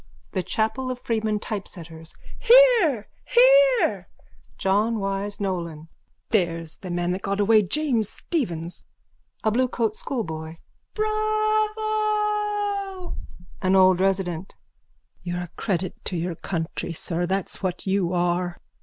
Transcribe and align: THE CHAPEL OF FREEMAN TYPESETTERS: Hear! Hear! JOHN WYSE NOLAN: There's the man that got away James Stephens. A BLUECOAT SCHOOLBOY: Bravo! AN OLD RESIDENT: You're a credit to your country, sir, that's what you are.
THE 0.31 0.41
CHAPEL 0.41 0.89
OF 0.89 0.97
FREEMAN 0.97 1.39
TYPESETTERS: 1.41 2.15
Hear! 2.39 3.07
Hear! 3.23 4.07
JOHN 4.57 4.97
WYSE 4.99 5.39
NOLAN: 5.39 5.89
There's 6.31 6.77
the 6.77 6.89
man 6.89 7.11
that 7.11 7.21
got 7.21 7.39
away 7.39 7.61
James 7.61 8.09
Stephens. 8.09 8.83
A 9.43 9.51
BLUECOAT 9.51 9.95
SCHOOLBOY: 9.95 10.57
Bravo! 10.95 13.15
AN 13.61 13.75
OLD 13.75 13.99
RESIDENT: 13.99 14.55
You're 15.21 15.41
a 15.41 15.49
credit 15.49 16.03
to 16.05 16.17
your 16.17 16.33
country, 16.33 16.93
sir, 16.93 17.27
that's 17.27 17.61
what 17.61 17.85
you 17.85 18.11
are. 18.11 18.59